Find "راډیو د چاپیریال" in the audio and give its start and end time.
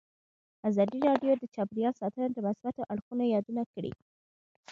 1.09-1.93